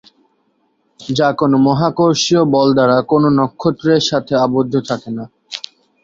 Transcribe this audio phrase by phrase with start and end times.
[0.99, 5.25] যা কোন মহাকর্ষীয় বল দ্বারা কোন নক্ষত্রের সাথে আবদ্ধ থাকে না।